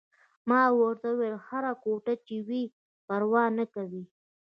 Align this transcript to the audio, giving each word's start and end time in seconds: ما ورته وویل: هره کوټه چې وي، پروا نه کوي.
ما 0.49 0.61
ورته 0.79 1.07
وویل: 1.11 1.35
هره 1.47 1.71
کوټه 1.83 2.13
چې 2.25 2.35
وي، 2.47 2.63
پروا 3.07 3.45
نه 3.57 3.65
کوي. 3.73 4.03